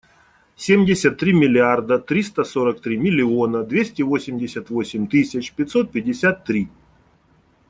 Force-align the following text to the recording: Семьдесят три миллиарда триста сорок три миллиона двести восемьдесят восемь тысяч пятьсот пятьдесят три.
Семьдесят 0.55 1.19
три 1.19 1.31
миллиарда 1.31 1.99
триста 1.99 2.43
сорок 2.43 2.81
три 2.81 2.97
миллиона 2.97 3.63
двести 3.63 4.01
восемьдесят 4.01 4.71
восемь 4.71 5.05
тысяч 5.07 5.53
пятьсот 5.53 5.91
пятьдесят 5.91 6.43
три. 6.43 6.69